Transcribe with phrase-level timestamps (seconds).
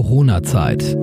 [0.00, 0.96] Corona-Zeit.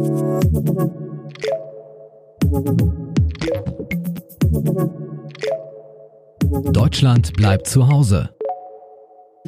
[6.74, 8.32] Deutschland bleibt zu Hause.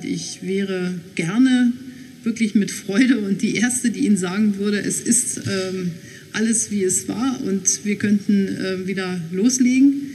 [0.03, 1.73] Ich wäre gerne
[2.21, 5.93] wirklich mit Freude und die Erste, die Ihnen sagen würde, es ist ähm,
[6.33, 10.11] alles, wie es war und wir könnten äh, wieder loslegen.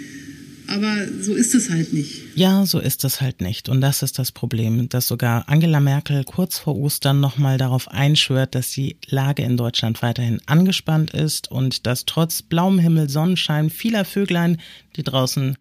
[0.74, 2.20] Aber so ist es halt nicht.
[2.34, 3.68] Ja, so ist es halt nicht.
[3.68, 8.56] Und das ist das Problem, dass sogar Angela Merkel kurz vor Ostern nochmal darauf einschwört,
[8.56, 14.04] dass die Lage in Deutschland weiterhin angespannt ist und dass trotz blauem Himmel, Sonnenschein, vieler
[14.04, 14.60] Vöglein,
[14.96, 15.56] die draußen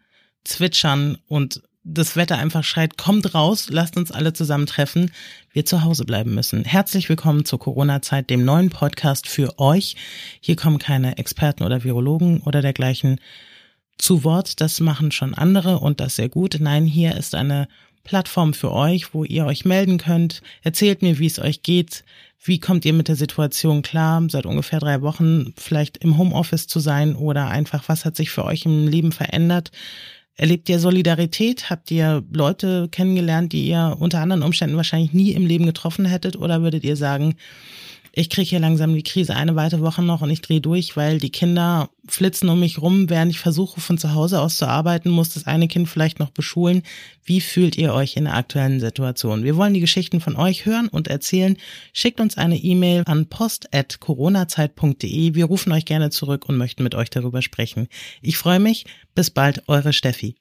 [0.45, 5.11] zwitschern und das Wetter einfach schreit, kommt raus, lasst uns alle zusammentreffen,
[5.52, 6.64] wir zu Hause bleiben müssen.
[6.64, 9.95] Herzlich willkommen zur Corona-Zeit, dem neuen Podcast für euch.
[10.39, 13.20] Hier kommen keine Experten oder Virologen oder dergleichen
[13.97, 14.61] zu Wort.
[14.61, 16.57] Das machen schon andere und das sehr gut.
[16.59, 17.67] Nein, hier ist eine
[18.03, 20.41] Plattform für euch, wo ihr euch melden könnt.
[20.61, 22.03] Erzählt mir, wie es euch geht.
[22.43, 26.81] Wie kommt ihr mit der Situation klar, seit ungefähr drei Wochen vielleicht im Homeoffice zu
[26.81, 29.72] sein oder einfach, was hat sich für euch im Leben verändert?
[30.35, 31.69] Erlebt ihr Solidarität?
[31.69, 36.35] Habt ihr Leute kennengelernt, die ihr unter anderen Umständen wahrscheinlich nie im Leben getroffen hättet?
[36.35, 37.35] Oder würdet ihr sagen,
[38.16, 41.17] ich kriege hier langsam die Krise eine weitere Woche noch und ich drehe durch, weil
[41.17, 45.09] die Kinder flitzen um mich rum, während ich versuche, von zu Hause aus zu arbeiten,
[45.09, 46.84] muss das eine Kind vielleicht noch beschulen.
[47.23, 49.44] Wie fühlt ihr euch in der aktuellen Situation?
[49.44, 51.58] Wir wollen die Geschichten von euch hören und erzählen.
[51.91, 55.34] Schickt uns eine E-Mail an post.coronazeit.de.
[55.34, 57.88] Wir rufen euch gerne zurück und möchten mit euch darüber sprechen.
[58.22, 58.86] Ich freue mich.
[59.16, 60.36] Bis bald, eure Steffi.